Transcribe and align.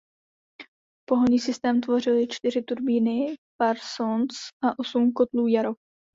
Pohonný 1.09 1.39
systém 1.39 1.81
tvořily 1.81 2.27
čtyři 2.29 2.61
turbíny 2.63 3.35
Parsons 3.59 4.35
a 4.63 4.79
osm 4.79 5.11
kotlů 5.11 5.47
Yarrow. 5.47 5.75